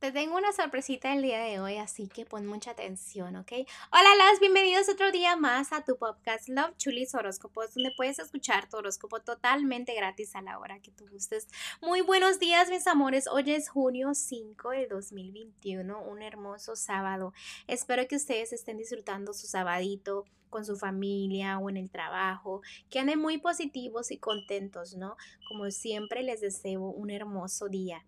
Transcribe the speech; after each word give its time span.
Te 0.00 0.12
tengo 0.12 0.38
una 0.38 0.50
sorpresita 0.54 1.12
el 1.12 1.20
día 1.20 1.40
de 1.40 1.60
hoy, 1.60 1.76
así 1.76 2.08
que 2.08 2.24
pon 2.24 2.46
mucha 2.46 2.70
atención, 2.70 3.36
¿ok? 3.36 3.52
Hola, 3.92 4.16
las 4.16 4.40
bienvenidos 4.40 4.88
otro 4.88 5.12
día 5.12 5.36
más 5.36 5.74
a 5.74 5.84
tu 5.84 5.98
podcast 5.98 6.48
Love 6.48 6.74
Chulis 6.78 7.14
Horóscopos, 7.14 7.74
donde 7.74 7.92
puedes 7.94 8.18
escuchar 8.18 8.66
tu 8.66 8.78
horóscopo 8.78 9.20
totalmente 9.20 9.94
gratis 9.94 10.34
a 10.34 10.40
la 10.40 10.58
hora 10.58 10.80
que 10.80 10.90
tú 10.90 11.06
gustes. 11.10 11.48
Muy 11.82 12.00
buenos 12.00 12.38
días, 12.38 12.70
mis 12.70 12.86
amores. 12.86 13.26
Hoy 13.26 13.50
es 13.50 13.68
junio 13.68 14.14
5 14.14 14.70
de 14.70 14.86
2021, 14.86 16.00
un 16.00 16.22
hermoso 16.22 16.76
sábado. 16.76 17.34
Espero 17.66 18.08
que 18.08 18.16
ustedes 18.16 18.54
estén 18.54 18.78
disfrutando 18.78 19.34
su 19.34 19.48
sabadito 19.48 20.24
con 20.50 20.64
su 20.64 20.76
familia 20.76 21.58
o 21.58 21.70
en 21.70 21.76
el 21.76 21.90
trabajo, 21.90 22.60
que 22.90 22.98
anden 22.98 23.18
muy 23.18 23.38
positivos 23.38 24.10
y 24.10 24.18
contentos, 24.18 24.96
¿no? 24.96 25.16
Como 25.48 25.70
siempre 25.70 26.22
les 26.22 26.40
deseo 26.40 26.82
un 26.82 27.10
hermoso 27.10 27.68
día. 27.68 28.04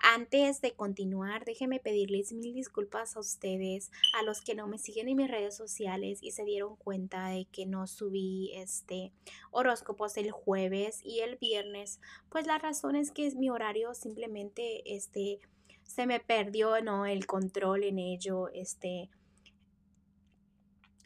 Antes 0.00 0.60
de 0.60 0.72
continuar, 0.72 1.44
déjenme 1.44 1.78
pedirles 1.78 2.32
mil 2.32 2.54
disculpas 2.54 3.16
a 3.16 3.20
ustedes, 3.20 3.90
a 4.18 4.22
los 4.22 4.40
que 4.40 4.54
no 4.54 4.66
me 4.66 4.78
siguen 4.78 5.08
en 5.08 5.16
mis 5.16 5.30
redes 5.30 5.56
sociales 5.56 6.18
y 6.22 6.30
se 6.30 6.44
dieron 6.44 6.76
cuenta 6.76 7.28
de 7.28 7.44
que 7.52 7.66
no 7.66 7.86
subí 7.86 8.52
este 8.54 9.12
horóscopos 9.50 10.16
el 10.16 10.30
jueves 10.30 11.00
y 11.04 11.20
el 11.20 11.36
viernes, 11.36 12.00
pues 12.30 12.46
la 12.46 12.58
razón 12.58 12.96
es 12.96 13.10
que 13.10 13.26
es 13.26 13.34
mi 13.34 13.50
horario 13.50 13.94
simplemente 13.94 14.94
este 14.94 15.40
se 15.84 16.06
me 16.06 16.20
perdió, 16.20 16.80
¿no? 16.80 17.04
El 17.04 17.26
control 17.26 17.84
en 17.84 17.98
ello, 17.98 18.48
este 18.48 19.10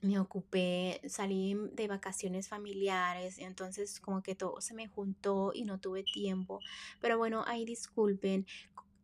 me 0.06 0.18
ocupé, 0.18 1.00
salí 1.08 1.56
de 1.72 1.88
vacaciones 1.88 2.48
familiares, 2.48 3.38
entonces 3.38 4.00
como 4.00 4.22
que 4.22 4.34
todo 4.34 4.60
se 4.60 4.74
me 4.74 4.88
juntó 4.88 5.52
y 5.54 5.64
no 5.64 5.78
tuve 5.78 6.02
tiempo. 6.02 6.60
Pero 7.00 7.18
bueno, 7.18 7.44
ahí 7.46 7.64
disculpen. 7.64 8.46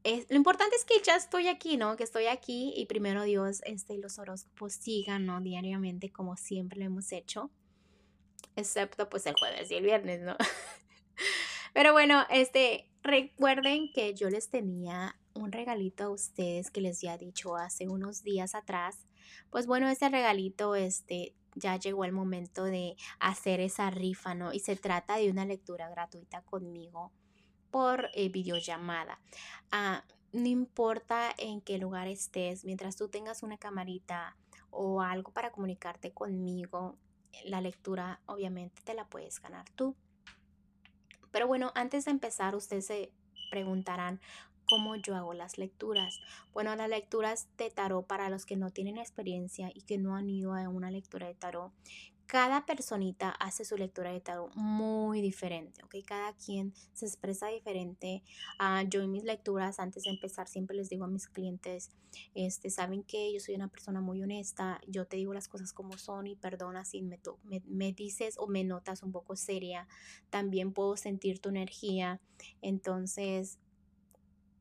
Es, 0.05 0.29
lo 0.31 0.37
importante 0.37 0.75
es 0.77 0.85
que 0.85 0.95
ya 1.05 1.17
estoy 1.17 1.49
aquí, 1.49 1.77
¿no? 1.77 1.97
Que 1.97 2.05
estoy 2.05 2.27
aquí 2.27 2.73
y 2.77 2.87
primero 2.87 3.23
Dios, 3.23 3.61
este, 3.65 3.99
los 3.99 4.19
horóscopos 4.19 4.73
sigan, 4.73 5.27
¿no? 5.27 5.41
Diariamente 5.41 6.11
como 6.11 6.37
siempre 6.37 6.81
lo 6.81 6.87
hemos 6.87 7.13
hecho. 7.13 7.51
Excepto 8.57 9.09
pues 9.09 9.27
el 9.27 9.35
jueves 9.35 9.71
y 9.71 9.75
el 9.75 9.85
viernes, 9.85 10.21
¿no? 10.23 10.37
Pero 11.75 11.93
bueno, 11.93 12.25
este, 12.31 12.91
recuerden 13.03 13.93
que 13.93 14.15
yo 14.15 14.29
les 14.29 14.51
tenía 14.51 15.17
un 15.35 15.53
regalito 15.53 16.05
a 16.05 16.11
ustedes 16.11 16.71
que 16.71 16.81
les 16.81 16.99
había 16.99 17.17
dicho 17.17 17.57
hace 17.57 17.89
unos 17.89 18.23
días 18.23 18.55
atrás 18.55 19.07
pues 19.51 19.67
bueno, 19.67 19.89
ese 19.89 20.09
regalito, 20.09 20.75
este, 20.75 21.35
ya 21.55 21.77
llegó 21.77 22.05
el 22.05 22.13
momento 22.13 22.65
de 22.65 22.97
hacer 23.19 23.61
esa 23.61 23.91
rifa, 23.91 24.35
¿no? 24.35 24.53
Y 24.53 24.61
se 24.61 24.77
trata 24.77 25.17
de 25.17 25.31
una 25.31 25.45
lectura 25.45 25.89
gratuita 25.89 26.43
conmigo 26.43 27.13
por 27.71 28.11
eh, 28.15 28.29
videollamada. 28.29 29.21
Ah, 29.71 30.05
no 30.33 30.49
importa 30.49 31.35
en 31.39 31.61
qué 31.61 31.79
lugar 31.79 32.09
estés, 32.09 32.65
mientras 32.65 32.97
tú 32.97 33.09
tengas 33.09 33.43
una 33.43 33.59
camarita 33.59 34.37
o 34.71 35.03
algo 35.03 35.33
para 35.33 35.53
comunicarte 35.53 36.13
conmigo, 36.13 36.97
la 37.45 37.61
lectura 37.61 38.21
obviamente 38.27 38.83
te 38.83 38.95
la 38.95 39.07
puedes 39.07 39.41
ganar 39.41 39.69
tú. 39.71 39.97
Pero 41.31 41.47
bueno, 41.47 41.73
antes 41.75 42.05
de 42.05 42.11
empezar, 42.11 42.55
ustedes 42.55 42.87
se 42.87 43.13
preguntarán, 43.51 44.21
cómo 44.73 44.97
yo 44.97 45.15
hago 45.15 45.35
las 45.35 45.59
lecturas. 45.59 46.19
Bueno, 46.55 46.75
las 46.77 46.89
lecturas 46.89 47.47
de 47.59 47.69
tarot 47.69 48.07
para 48.07 48.31
los 48.31 48.47
que 48.47 48.57
no 48.57 48.71
tienen 48.71 48.97
experiencia 48.97 49.71
y 49.75 49.83
que 49.83 49.99
no 49.99 50.17
han 50.17 50.31
ido 50.31 50.55
a 50.55 50.67
una 50.71 50.91
lectura 50.91 51.27
de 51.27 51.35
tarot, 51.35 51.71
cada 52.25 52.65
personita 52.65 53.29
hace 53.33 53.67
su 53.67 53.77
lectura 53.77 54.11
de 54.13 54.21
tarot 54.21 54.51
muy 54.55 55.21
diferente, 55.21 55.85
¿ok? 55.85 55.97
Cada 56.07 56.33
quien 56.33 56.73
se 56.95 57.05
expresa 57.05 57.49
diferente. 57.49 58.23
Uh, 58.59 58.89
yo 58.89 59.03
en 59.03 59.11
mis 59.11 59.25
lecturas, 59.25 59.79
antes 59.79 60.05
de 60.05 60.11
empezar, 60.11 60.49
siempre 60.49 60.75
les 60.75 60.89
digo 60.89 61.05
a 61.05 61.09
mis 61.09 61.29
clientes, 61.29 61.91
este, 62.35 62.71
saben 62.71 63.03
que 63.03 63.31
yo 63.31 63.41
soy 63.41 63.55
una 63.55 63.69
persona 63.69 64.01
muy 64.01 64.23
honesta, 64.23 64.81
yo 64.89 65.05
te 65.07 65.19
digo 65.19 65.35
las 65.35 65.49
cosas 65.49 65.75
como 65.75 65.99
son 65.99 66.27
y 66.27 66.35
perdona 66.35 66.87
si 66.87 67.03
me, 67.03 67.21
me, 67.45 67.61
me 67.67 67.93
dices 67.93 68.37
o 68.39 68.47
me 68.47 68.65
notas 68.65 69.03
un 69.03 69.13
poco 69.13 69.37
seria, 69.37 69.87
también 70.31 70.73
puedo 70.73 70.97
sentir 70.97 71.41
tu 71.41 71.51
energía, 71.51 72.23
entonces 72.63 73.59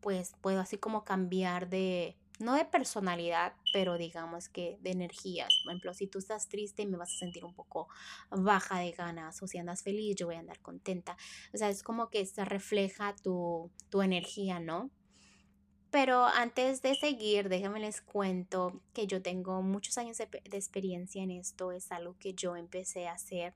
pues 0.01 0.33
puedo 0.41 0.59
así 0.59 0.77
como 0.77 1.03
cambiar 1.03 1.69
de, 1.69 2.17
no 2.41 2.55
de 2.55 2.65
personalidad, 2.65 3.53
pero 3.71 3.97
digamos 3.97 4.49
que 4.49 4.77
de 4.81 4.91
energías. 4.91 5.49
Por 5.63 5.71
ejemplo, 5.71 5.93
si 5.93 6.07
tú 6.07 6.19
estás 6.19 6.49
triste, 6.49 6.85
me 6.85 6.97
vas 6.97 7.13
a 7.13 7.19
sentir 7.19 7.45
un 7.45 7.53
poco 7.53 7.87
baja 8.29 8.79
de 8.79 8.91
ganas, 8.91 9.41
o 9.41 9.47
si 9.47 9.57
andas 9.57 9.83
feliz, 9.83 10.15
yo 10.15 10.25
voy 10.25 10.35
a 10.35 10.39
andar 10.39 10.59
contenta. 10.59 11.15
O 11.53 11.57
sea, 11.57 11.69
es 11.69 11.83
como 11.83 12.09
que 12.09 12.25
se 12.25 12.43
refleja 12.43 13.15
tu, 13.23 13.71
tu 13.89 14.01
energía, 14.01 14.59
¿no? 14.59 14.89
Pero 15.91 16.25
antes 16.25 16.81
de 16.81 16.95
seguir, 16.95 17.49
déjenme 17.49 17.81
les 17.81 18.01
cuento 18.01 18.81
que 18.93 19.07
yo 19.07 19.21
tengo 19.21 19.61
muchos 19.61 19.97
años 19.97 20.17
de, 20.17 20.25
de 20.25 20.57
experiencia 20.57 21.21
en 21.21 21.31
esto. 21.31 21.73
Es 21.73 21.91
algo 21.91 22.15
que 22.17 22.33
yo 22.33 22.55
empecé 22.55 23.07
a 23.07 23.13
hacer 23.13 23.53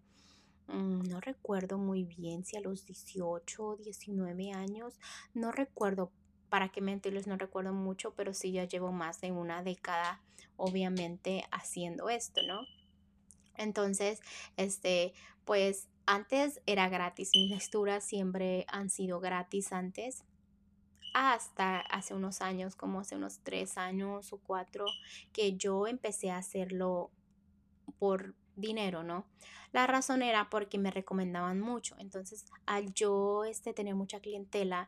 mm, 0.68 1.04
no 1.04 1.22
recuerdo 1.22 1.78
muy 1.78 2.04
bien 2.04 2.44
si 2.44 2.58
a 2.58 2.60
los 2.60 2.86
18 2.86 3.64
o 3.64 3.78
19 3.78 4.52
años, 4.52 5.00
no 5.34 5.54
recuerdo, 5.54 6.12
para 6.56 6.70
qué 6.70 6.80
mentirles, 6.80 7.28
no 7.28 7.36
recuerdo 7.36 7.74
mucho, 7.74 8.14
pero 8.16 8.34
sí 8.34 8.54
ya 8.54 8.64
llevo 8.64 8.94
más 8.94 9.20
de 9.20 9.30
una 9.34 9.62
década, 9.62 10.22
obviamente, 10.56 11.44
haciendo 11.52 12.08
esto, 12.08 12.40
¿no? 12.48 12.62
Entonces, 13.58 14.22
este, 14.56 15.14
pues 15.44 15.90
antes 16.06 16.62
era 16.66 16.88
gratis, 16.88 17.32
mis 17.36 17.52
lecturas 17.52 18.06
siempre 18.06 18.66
han 18.70 18.90
sido 18.90 19.20
gratis 19.20 19.74
antes, 19.74 20.24
hasta 21.14 21.82
hace 21.82 22.14
unos 22.14 22.40
años, 22.40 22.78
como 22.78 23.02
hace 23.02 23.18
unos 23.18 23.42
tres 23.44 23.78
años 23.78 24.32
o 24.32 24.38
cuatro, 24.38 24.86
que 25.34 25.58
yo 25.58 25.88
empecé 25.88 26.32
a 26.32 26.38
hacerlo 26.38 27.12
por 28.00 28.34
dinero, 28.56 29.04
¿no? 29.04 29.26
La 29.74 29.88
razón 29.88 30.22
era 30.22 30.50
porque 30.50 30.78
me 30.78 30.90
recomendaban 30.90 31.60
mucho. 31.60 31.98
Entonces, 32.00 32.46
al 32.66 32.94
yo 32.94 33.44
este, 33.44 33.74
tener 33.74 33.94
mucha 33.94 34.22
clientela, 34.22 34.88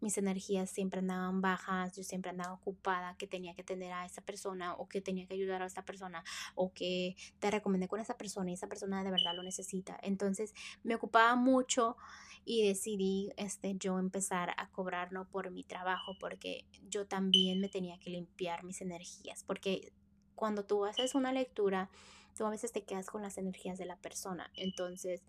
mis 0.00 0.18
energías 0.18 0.70
siempre 0.70 1.00
andaban 1.00 1.40
bajas, 1.40 1.96
yo 1.96 2.02
siempre 2.02 2.30
andaba 2.30 2.54
ocupada, 2.54 3.16
que 3.16 3.26
tenía 3.26 3.54
que 3.54 3.62
atender 3.62 3.92
a 3.92 4.04
esa 4.04 4.20
persona 4.22 4.74
o 4.74 4.88
que 4.88 5.00
tenía 5.00 5.26
que 5.26 5.34
ayudar 5.34 5.62
a 5.62 5.66
esa 5.66 5.84
persona 5.84 6.24
o 6.54 6.72
que 6.72 7.16
te 7.38 7.50
recomendé 7.50 7.88
con 7.88 8.00
esa 8.00 8.16
persona 8.16 8.50
y 8.50 8.54
esa 8.54 8.66
persona 8.66 9.02
de 9.02 9.10
verdad 9.10 9.34
lo 9.34 9.42
necesita. 9.42 9.98
Entonces 10.02 10.54
me 10.82 10.94
ocupaba 10.94 11.34
mucho 11.36 11.96
y 12.44 12.66
decidí 12.66 13.32
este, 13.36 13.74
yo 13.76 13.98
empezar 13.98 14.54
a 14.56 14.70
cobrar 14.70 15.12
no 15.12 15.28
por 15.28 15.50
mi 15.50 15.64
trabajo 15.64 16.16
porque 16.20 16.64
yo 16.88 17.06
también 17.06 17.60
me 17.60 17.68
tenía 17.68 17.98
que 17.98 18.10
limpiar 18.10 18.64
mis 18.64 18.80
energías 18.80 19.42
porque 19.44 19.92
cuando 20.34 20.64
tú 20.64 20.84
haces 20.84 21.14
una 21.14 21.32
lectura, 21.32 21.90
tú 22.36 22.44
a 22.44 22.50
veces 22.50 22.70
te 22.70 22.84
quedas 22.84 23.06
con 23.06 23.22
las 23.22 23.38
energías 23.38 23.78
de 23.78 23.86
la 23.86 23.96
persona. 23.96 24.50
Entonces, 24.54 25.22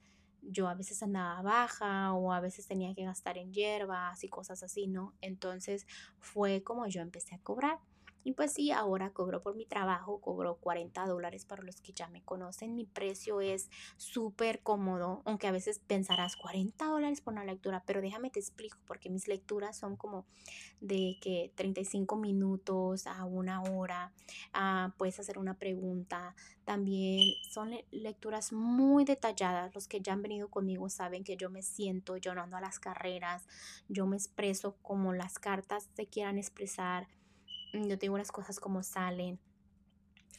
yo 0.48 0.68
a 0.68 0.74
veces 0.74 1.04
andaba 1.04 1.42
baja 1.42 2.14
o 2.14 2.32
a 2.34 2.40
veces 2.40 2.68
tenía 2.68 2.94
que 2.94 3.06
gastar 3.06 3.38
en 3.38 3.54
hierbas 3.54 4.24
y 4.24 4.30
cosas 4.30 4.64
así, 4.64 4.88
¿no? 4.88 5.14
Entonces 5.22 5.86
fue 6.20 6.64
como 6.64 6.88
yo 6.88 7.02
empecé 7.02 7.36
a 7.36 7.40
cobrar. 7.40 7.80
Y 8.28 8.34
pues 8.34 8.52
sí, 8.52 8.72
ahora 8.72 9.12
cobro 9.12 9.42
por 9.42 9.56
mi 9.56 9.66
trabajo, 9.66 10.20
cobro 10.20 10.56
40 10.56 11.06
dólares 11.06 11.46
para 11.46 11.64
los 11.64 11.80
que 11.80 11.94
ya 11.94 12.10
me 12.10 12.22
conocen. 12.24 12.76
Mi 12.76 12.84
precio 12.84 13.40
es 13.40 13.70
súper 13.96 14.60
cómodo, 14.60 15.22
aunque 15.24 15.48
a 15.48 15.54
veces 15.54 15.80
pensarás 15.80 16.36
40 16.36 16.88
dólares 16.88 17.22
por 17.22 17.32
una 17.32 17.46
lectura, 17.46 17.84
pero 17.86 18.02
déjame 18.02 18.30
te 18.30 18.42
explico, 18.42 18.80
porque 18.86 19.10
mis 19.10 19.30
lecturas 19.30 19.78
son 19.78 19.96
como 19.96 20.26
de 20.82 21.16
que 21.22 21.54
35 21.56 22.18
minutos 22.18 23.08
a 23.08 23.24
una 23.24 23.62
hora, 23.62 24.12
ah, 24.52 24.94
puedes 24.98 25.18
hacer 25.22 25.40
una 25.40 25.54
pregunta. 25.54 26.36
También 26.66 27.34
son 27.50 27.72
lecturas 27.92 28.52
muy 28.52 29.06
detalladas. 29.06 29.74
Los 29.74 29.88
que 29.88 30.02
ya 30.02 30.12
han 30.12 30.22
venido 30.22 30.50
conmigo 30.50 30.90
saben 30.90 31.24
que 31.24 31.38
yo 31.38 31.50
me 31.50 31.62
siento, 31.62 32.18
yo 32.18 32.36
no 32.36 32.42
ando 32.42 32.58
a 32.58 32.62
las 32.62 32.78
carreras, 32.78 33.48
yo 33.88 34.06
me 34.06 34.18
expreso 34.18 34.76
como 34.82 35.14
las 35.14 35.40
cartas 35.40 35.88
se 35.96 36.08
quieran 36.08 36.38
expresar 36.38 37.08
yo 37.74 37.98
tengo 37.98 38.18
las 38.18 38.32
cosas 38.32 38.60
como 38.60 38.84
salen. 38.84 39.40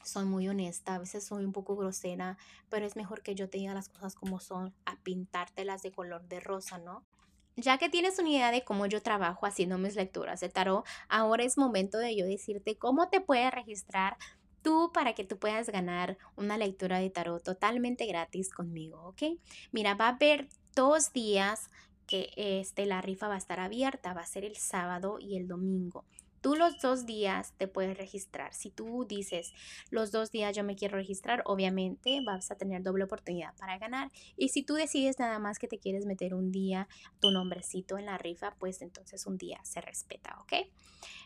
Soy 0.04 0.25
muy 0.25 0.48
honesta, 0.48 0.94
a 0.94 0.98
veces 0.98 1.25
soy 1.25 1.44
un 1.44 1.52
poco 1.52 1.76
grosera, 1.76 2.38
pero 2.69 2.86
es 2.86 2.96
mejor 2.96 3.22
que 3.22 3.34
yo 3.34 3.50
te 3.50 3.58
diga 3.58 3.75
las 3.75 3.88
cosas 3.88 4.14
como 4.14 4.40
son 4.40 4.75
a 4.86 4.96
pintártelas 5.02 5.82
de 5.82 5.92
color 5.92 6.26
de 6.28 6.40
rosa, 6.40 6.78
¿no? 6.78 7.04
Ya 7.56 7.76
que 7.76 7.88
tienes 7.88 8.19
una 8.19 8.30
idea 8.30 8.50
de 8.52 8.64
cómo 8.64 8.86
yo 8.86 9.02
trabajo 9.02 9.44
haciendo 9.44 9.78
mis 9.78 9.96
lecturas 9.96 10.40
de 10.40 10.48
tarot, 10.48 10.86
ahora 11.08 11.42
es 11.42 11.58
momento 11.58 11.98
de 11.98 12.16
yo 12.16 12.25
decirte 12.25 12.78
cómo 12.78 13.08
te 13.08 13.20
puedes 13.20 13.52
registrar 13.52 14.16
tú 14.62 14.92
para 14.94 15.14
que 15.14 15.25
tú 15.25 15.38
puedas 15.38 15.69
ganar 15.69 16.19
una 16.36 16.56
lectura 16.56 16.98
de 16.98 17.10
tarot 17.10 17.42
totalmente 17.42 18.06
gratis 18.06 18.50
conmigo, 18.50 19.02
¿ok? 19.08 19.22
Mira, 19.72 19.94
va 19.94 20.06
a 20.06 20.10
haber 20.10 20.48
dos 20.75 21.12
días 21.12 21.69
que 22.06 22.30
este, 22.36 22.86
la 22.86 23.00
rifa 23.02 23.28
va 23.28 23.34
a 23.34 23.38
estar 23.38 23.60
abierta, 23.60 24.14
va 24.14 24.22
a 24.22 24.26
ser 24.26 24.44
el 24.44 24.56
sábado 24.56 25.19
y 25.20 25.36
el 25.36 25.48
domingo. 25.48 26.04
Tú 26.48 26.56
los 26.56 26.80
dos 26.80 27.04
días 27.04 27.52
te 27.58 27.68
puedes 27.68 27.98
registrar. 27.98 28.54
Si 28.54 28.70
tú 28.70 29.04
dices 29.06 29.52
los 29.90 30.12
dos 30.12 30.30
días 30.30 30.56
yo 30.56 30.64
me 30.64 30.76
quiero 30.76 30.96
registrar, 30.96 31.42
obviamente 31.44 32.22
vas 32.24 32.50
a 32.50 32.54
tener 32.54 32.82
doble 32.82 33.04
oportunidad 33.04 33.54
para 33.56 33.76
ganar. 33.76 34.10
Y 34.34 34.48
si 34.48 34.62
tú 34.62 34.72
decides 34.72 35.18
nada 35.18 35.38
más 35.38 35.58
que 35.58 35.68
te 35.68 35.78
quieres 35.78 36.06
meter 36.06 36.32
un 36.32 36.50
día 36.50 36.88
tu 37.20 37.30
nombrecito 37.30 37.98
en 37.98 38.06
la 38.06 38.16
rifa, 38.16 38.54
pues 38.58 38.80
entonces 38.80 39.26
un 39.26 39.36
día 39.36 39.60
se 39.62 39.82
respeta, 39.82 40.38
¿ok? 40.40 40.66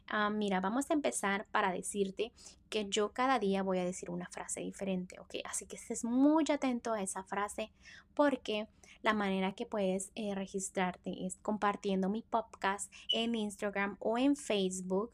Ah, 0.09 0.29
mira, 0.29 0.59
vamos 0.61 0.91
a 0.91 0.95
empezar 0.95 1.47
para 1.53 1.71
decirte 1.71 2.33
que 2.69 2.89
yo 2.89 3.13
cada 3.13 3.39
día 3.39 3.63
voy 3.63 3.79
a 3.79 3.85
decir 3.85 4.11
una 4.11 4.27
frase 4.27 4.61
diferente, 4.61 5.21
¿ok? 5.21 5.37
Así 5.45 5.67
que 5.67 5.77
estés 5.77 6.05
muy 6.05 6.47
atento 6.51 6.95
a 6.95 7.01
esa 7.01 7.23
frase 7.23 7.71
porque 8.15 8.67
la 9.03 9.15
manera 9.15 9.53
que 9.53 9.67
puedes 9.67 10.11
eh, 10.15 10.35
registrarte 10.35 11.27
es 11.27 11.37
compartiendo 11.37 12.09
mi 12.09 12.23
podcast 12.23 12.93
en 13.13 13.35
Instagram 13.35 13.97
o 13.99 14.17
en 14.17 14.37
Facebook 14.37 15.11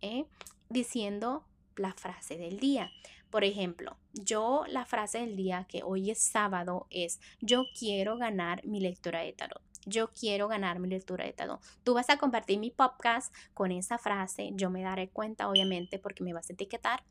¿eh? 0.00 0.26
diciendo 0.68 1.44
la 1.76 1.92
frase 1.94 2.36
del 2.36 2.58
día. 2.58 2.90
Por 3.30 3.44
ejemplo, 3.44 3.96
yo 4.12 4.64
la 4.68 4.84
frase 4.86 5.18
del 5.18 5.36
día 5.36 5.66
que 5.68 5.82
hoy 5.82 6.10
es 6.10 6.18
sábado 6.18 6.86
es 6.90 7.20
yo 7.40 7.64
quiero 7.78 8.16
ganar 8.16 8.64
mi 8.66 8.80
lectura 8.80 9.20
de 9.20 9.32
tarot. 9.32 9.62
Yo 9.86 10.10
quiero 10.12 10.48
ganar 10.48 10.80
mi 10.80 10.88
lectura 10.88 11.24
de 11.24 11.32
tarot. 11.32 11.60
Tú 11.84 11.94
vas 11.94 12.10
a 12.10 12.18
compartir 12.18 12.58
mi 12.58 12.70
podcast 12.70 13.32
con 13.54 13.70
esa 13.70 13.98
frase. 13.98 14.50
Yo 14.54 14.70
me 14.70 14.82
daré 14.82 15.08
cuenta, 15.08 15.48
obviamente, 15.48 15.98
porque 15.98 16.24
me 16.24 16.32
vas 16.32 16.50
a 16.50 16.52
etiquetar 16.52 17.04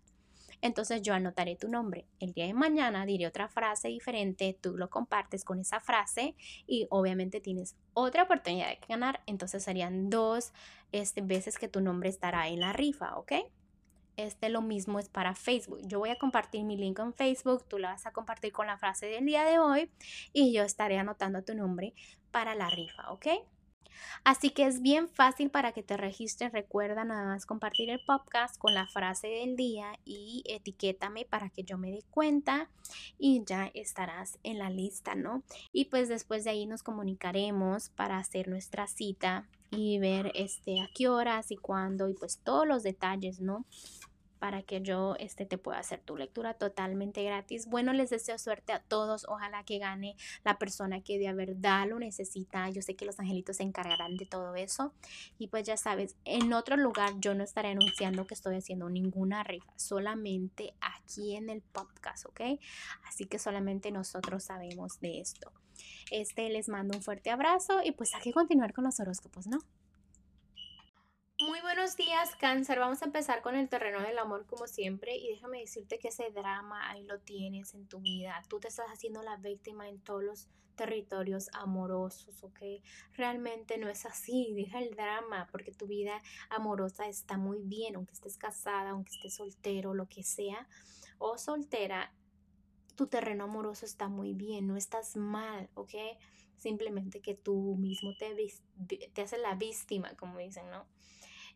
entonces 0.61 1.01
yo 1.01 1.13
anotaré 1.13 1.55
tu 1.55 1.67
nombre. 1.67 2.05
El 2.19 2.33
día 2.33 2.45
de 2.45 2.53
mañana 2.53 3.05
diré 3.05 3.27
otra 3.27 3.47
frase 3.47 3.89
diferente, 3.89 4.57
tú 4.59 4.77
lo 4.77 4.89
compartes 4.89 5.43
con 5.43 5.59
esa 5.59 5.79
frase 5.79 6.35
y 6.65 6.87
obviamente 6.89 7.39
tienes 7.39 7.75
otra 7.93 8.23
oportunidad 8.23 8.69
de 8.69 8.79
ganar. 8.87 9.21
Entonces 9.25 9.63
serían 9.63 10.09
dos 10.09 10.53
este, 10.91 11.21
veces 11.21 11.57
que 11.57 11.67
tu 11.67 11.81
nombre 11.81 12.09
estará 12.09 12.47
en 12.47 12.59
la 12.59 12.73
rifa, 12.73 13.17
¿ok? 13.17 13.33
Este 14.15 14.49
lo 14.49 14.63
mismo 14.63 14.97
es 14.97 15.09
para 15.09 15.35
Facebook. 15.35 15.81
Yo 15.83 15.99
voy 15.99 16.09
a 16.09 16.17
compartir 16.17 16.63
mi 16.63 16.75
link 16.75 16.97
en 16.99 17.13
Facebook, 17.13 17.65
tú 17.67 17.77
la 17.77 17.89
vas 17.89 18.07
a 18.07 18.11
compartir 18.11 18.51
con 18.51 18.65
la 18.65 18.77
frase 18.77 19.05
del 19.05 19.25
día 19.25 19.43
de 19.43 19.59
hoy 19.59 19.91
y 20.33 20.53
yo 20.53 20.63
estaré 20.63 20.97
anotando 20.97 21.43
tu 21.43 21.53
nombre 21.53 21.93
para 22.31 22.55
la 22.55 22.69
rifa, 22.69 23.11
¿ok? 23.11 23.27
Así 24.23 24.49
que 24.49 24.65
es 24.65 24.81
bien 24.81 25.07
fácil 25.07 25.49
para 25.49 25.71
que 25.71 25.83
te 25.83 25.95
registres. 25.95 26.51
Recuerda 26.51 27.05
nada 27.05 27.25
más 27.25 27.45
compartir 27.45 27.89
el 27.89 28.01
podcast 28.05 28.57
con 28.57 28.73
la 28.73 28.85
frase 28.87 29.27
del 29.27 29.55
día 29.55 29.97
y 30.03 30.43
etiquétame 30.47 31.25
para 31.25 31.49
que 31.49 31.63
yo 31.63 31.77
me 31.77 31.91
dé 31.91 32.03
cuenta 32.09 32.69
y 33.17 33.43
ya 33.45 33.71
estarás 33.73 34.37
en 34.43 34.59
la 34.59 34.69
lista, 34.69 35.15
¿no? 35.15 35.43
Y 35.71 35.85
pues 35.85 36.09
después 36.09 36.43
de 36.43 36.49
ahí 36.49 36.65
nos 36.65 36.83
comunicaremos 36.83 37.89
para 37.89 38.17
hacer 38.17 38.47
nuestra 38.47 38.87
cita 38.87 39.47
y 39.71 39.99
ver 39.99 40.31
este 40.35 40.81
a 40.81 40.89
qué 40.93 41.07
horas 41.07 41.51
y 41.51 41.55
cuándo 41.55 42.09
y 42.09 42.13
pues 42.13 42.39
todos 42.43 42.67
los 42.67 42.83
detalles, 42.83 43.39
¿no? 43.39 43.65
Para 44.37 44.61
que 44.61 44.81
yo 44.81 45.15
este, 45.19 45.45
te 45.45 45.57
pueda 45.57 45.79
hacer 45.79 45.99
tu 46.01 46.17
lectura 46.17 46.53
totalmente 46.53 47.23
gratis. 47.23 47.67
Bueno, 47.67 47.93
les 47.93 48.09
deseo 48.09 48.37
suerte 48.37 48.73
a 48.73 48.79
todos. 48.79 49.25
Ojalá 49.27 49.63
que 49.63 49.79
gane 49.79 50.15
la 50.43 50.57
persona 50.57 51.01
que 51.01 51.19
de 51.19 51.33
verdad 51.33 51.87
lo 51.87 51.99
necesita. 51.99 52.69
Yo 52.69 52.81
sé 52.81 52.95
que 52.95 53.05
los 53.05 53.19
angelitos 53.19 53.57
se 53.57 53.63
encargarán 53.63 54.17
de 54.17 54.25
todo 54.25 54.55
eso. 54.55 54.93
Y 55.37 55.47
pues 55.47 55.65
ya 55.65 55.77
sabes, 55.77 56.15
en 56.25 56.53
otro 56.53 56.77
lugar 56.77 57.13
yo 57.19 57.33
no 57.35 57.43
estaré 57.43 57.69
anunciando 57.69 58.27
que 58.27 58.33
estoy 58.33 58.55
haciendo 58.55 58.89
ninguna 58.89 59.43
rifa. 59.43 59.73
Solamente 59.75 60.73
aquí 60.81 61.35
en 61.35 61.49
el 61.49 61.61
podcast, 61.61 62.25
¿ok? 62.25 62.41
Así 63.07 63.25
que 63.25 63.39
solamente 63.39 63.91
nosotros 63.91 64.43
sabemos 64.43 64.99
de 64.99 65.19
esto. 65.19 65.51
Este 66.11 66.49
les 66.49 66.69
mando 66.69 66.97
un 66.97 67.03
fuerte 67.03 67.29
abrazo 67.29 67.81
y 67.83 67.91
pues 67.91 68.13
hay 68.15 68.21
que 68.21 68.33
continuar 68.33 68.73
con 68.73 68.85
los 68.85 68.99
horóscopos, 68.99 69.47
¿no? 69.47 69.59
Muy 71.39 71.61
buenos 71.61 71.95
días, 71.95 72.35
cáncer. 72.35 72.79
Vamos 72.79 73.03
a 73.03 73.05
empezar 73.05 73.43
con 73.43 73.53
el 73.53 73.69
terreno 73.69 74.01
del 74.01 74.17
amor 74.17 74.47
como 74.47 74.65
siempre 74.65 75.15
y 75.15 75.27
déjame 75.27 75.59
decirte 75.59 75.99
que 75.99 76.07
ese 76.07 76.31
drama 76.31 76.89
ahí 76.89 77.03
lo 77.03 77.19
tienes 77.19 77.75
en 77.75 77.87
tu 77.87 77.99
vida. 77.99 78.41
Tú 78.49 78.59
te 78.59 78.69
estás 78.69 78.87
haciendo 78.87 79.21
la 79.21 79.37
víctima 79.37 79.87
en 79.87 79.99
todos 79.99 80.23
los 80.23 80.47
territorios 80.75 81.49
amorosos, 81.53 82.43
¿ok? 82.43 82.59
Realmente 83.13 83.77
no 83.77 83.87
es 83.87 84.07
así, 84.07 84.51
deja 84.55 84.79
el 84.79 84.95
drama 84.95 85.47
porque 85.51 85.71
tu 85.71 85.85
vida 85.85 86.23
amorosa 86.49 87.07
está 87.07 87.37
muy 87.37 87.61
bien, 87.61 87.97
aunque 87.97 88.13
estés 88.13 88.37
casada, 88.37 88.89
aunque 88.89 89.13
estés 89.13 89.35
soltero, 89.35 89.93
lo 89.93 90.09
que 90.09 90.23
sea, 90.23 90.67
o 91.19 91.37
soltera, 91.37 92.15
tu 92.95 93.05
terreno 93.05 93.43
amoroso 93.43 93.85
está 93.85 94.07
muy 94.07 94.33
bien, 94.33 94.65
no 94.65 94.75
estás 94.75 95.15
mal, 95.15 95.69
¿ok? 95.75 95.93
Simplemente 96.55 97.21
que 97.21 97.35
tú 97.35 97.75
mismo 97.77 98.15
te, 98.17 98.35
te 99.13 99.21
haces 99.21 99.39
la 99.39 99.53
víctima, 99.53 100.15
como 100.15 100.39
dicen, 100.39 100.67
¿no? 100.71 100.87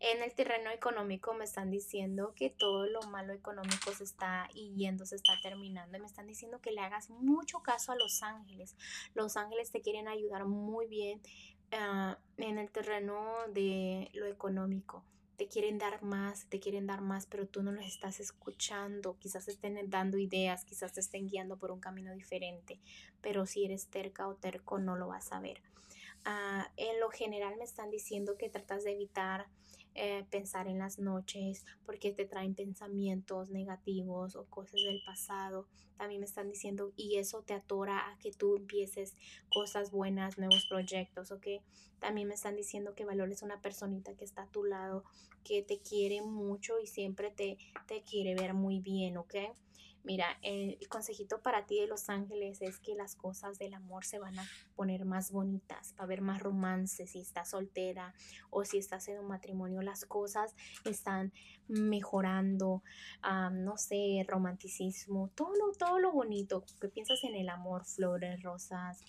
En 0.03 0.23
el 0.23 0.33
terreno 0.33 0.71
económico 0.71 1.35
me 1.35 1.43
están 1.43 1.69
diciendo 1.69 2.33
que 2.35 2.49
todo 2.49 2.87
lo 2.87 3.01
malo 3.03 3.33
económico 3.33 3.91
se 3.93 4.03
está 4.03 4.47
yendo, 4.49 5.05
se 5.05 5.15
está 5.15 5.33
terminando. 5.43 5.95
Y 5.95 6.01
me 6.01 6.07
están 6.07 6.25
diciendo 6.25 6.59
que 6.59 6.71
le 6.71 6.81
hagas 6.81 7.11
mucho 7.11 7.59
caso 7.59 7.91
a 7.91 7.95
los 7.95 8.23
ángeles. 8.23 8.75
Los 9.13 9.37
ángeles 9.37 9.69
te 9.69 9.81
quieren 9.81 10.07
ayudar 10.07 10.45
muy 10.45 10.87
bien 10.87 11.21
ah, 11.71 12.17
en 12.37 12.57
el 12.57 12.71
terreno 12.71 13.31
de 13.53 14.09
lo 14.13 14.25
económico 14.25 15.05
te 15.37 15.47
quieren 15.47 15.79
dar 15.79 16.03
más, 16.03 16.45
te 16.49 16.59
quieren 16.59 16.85
dar 16.85 17.01
más, 17.01 17.25
pero 17.25 17.47
tú 17.47 17.63
no 17.63 17.71
los 17.71 17.87
estás 17.87 18.19
escuchando. 18.19 19.17
Quizás 19.17 19.47
estén 19.47 19.89
dando 19.89 20.19
ideas, 20.19 20.65
quizás 20.65 20.93
te 20.93 20.99
estén 20.99 21.27
guiando 21.27 21.57
por 21.57 21.71
un 21.71 21.79
camino 21.79 22.13
diferente, 22.13 22.79
pero 23.21 23.47
si 23.47 23.65
eres 23.65 23.87
terca 23.87 24.27
o 24.27 24.35
terco 24.35 24.77
no 24.77 24.95
lo 24.95 25.07
vas 25.07 25.31
a 25.31 25.39
ver. 25.39 25.63
Ah, 26.25 26.69
en 26.77 26.99
lo 26.99 27.09
general 27.09 27.55
me 27.57 27.63
están 27.63 27.89
diciendo 27.89 28.37
que 28.37 28.49
tratas 28.49 28.83
de 28.83 28.91
evitar 28.91 29.47
eh, 29.93 30.25
pensar 30.29 30.67
en 30.67 30.79
las 30.79 30.99
noches 30.99 31.65
porque 31.85 32.11
te 32.11 32.25
traen 32.25 32.55
pensamientos 32.55 33.49
negativos 33.49 34.35
o 34.35 34.45
cosas 34.45 34.81
del 34.85 35.01
pasado. 35.05 35.67
También 35.97 36.21
me 36.21 36.25
están 36.25 36.49
diciendo 36.49 36.93
y 36.95 37.17
eso 37.17 37.43
te 37.43 37.53
atora 37.53 38.09
a 38.09 38.17
que 38.17 38.31
tú 38.31 38.55
empieces 38.55 39.17
cosas 39.49 39.91
buenas, 39.91 40.37
nuevos 40.37 40.65
proyectos, 40.69 41.31
¿ok? 41.31 41.47
También 41.99 42.27
me 42.27 42.33
están 42.33 42.55
diciendo 42.55 42.95
que 42.95 43.05
valores 43.05 43.41
una 43.41 43.61
personita 43.61 44.15
que 44.15 44.23
está 44.23 44.43
a 44.43 44.49
tu 44.49 44.63
lado, 44.63 45.03
que 45.43 45.61
te 45.61 45.79
quiere 45.79 46.21
mucho 46.21 46.79
y 46.79 46.87
siempre 46.87 47.29
te, 47.29 47.57
te 47.87 48.01
quiere 48.03 48.33
ver 48.33 48.53
muy 48.53 48.79
bien, 48.79 49.17
¿ok? 49.17 49.35
Mira, 50.03 50.37
el 50.41 50.77
consejito 50.89 51.41
para 51.41 51.65
ti 51.65 51.79
de 51.79 51.87
Los 51.87 52.09
Ángeles 52.09 52.61
es 52.61 52.79
que 52.79 52.95
las 52.95 53.15
cosas 53.15 53.59
del 53.59 53.73
amor 53.73 54.03
se 54.03 54.17
van 54.17 54.37
a 54.39 54.47
poner 54.75 55.05
más 55.05 55.31
bonitas, 55.31 55.93
va 55.95 56.01
a 56.01 56.03
haber 56.03 56.21
más 56.21 56.41
romance 56.41 57.05
si 57.05 57.21
estás 57.21 57.51
soltera 57.51 58.13
o 58.49 58.65
si 58.65 58.79
estás 58.79 59.07
en 59.09 59.19
un 59.19 59.27
matrimonio, 59.27 59.81
las 59.81 60.05
cosas 60.05 60.55
están 60.85 61.31
mejorando, 61.67 62.83
no 63.51 63.77
sé, 63.77 64.25
romanticismo, 64.27 65.29
todo 65.35 65.53
lo, 65.55 65.71
todo 65.73 65.99
lo 65.99 66.11
bonito, 66.11 66.63
que 66.79 66.89
piensas 66.89 67.23
en 67.23 67.35
el 67.35 67.49
amor, 67.49 67.85
flores, 67.85 68.41
rosas, 68.41 68.99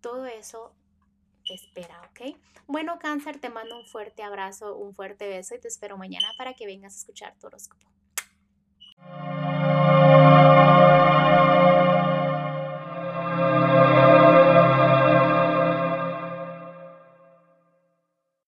todo 0.00 0.26
eso 0.26 0.74
te 1.46 1.54
espera, 1.54 2.00
¿ok? 2.10 2.36
Bueno, 2.66 2.98
cáncer, 2.98 3.40
te 3.40 3.48
mando 3.48 3.78
un 3.78 3.86
fuerte 3.86 4.22
abrazo, 4.22 4.76
un 4.76 4.94
fuerte 4.94 5.28
beso 5.28 5.54
y 5.54 5.60
te 5.60 5.68
espero 5.68 5.96
mañana 5.96 6.28
para 6.36 6.54
que 6.54 6.66
vengas 6.66 6.94
a 6.94 6.98
escuchar 6.98 7.36
tu 7.38 7.46
horóscopo. 7.46 7.86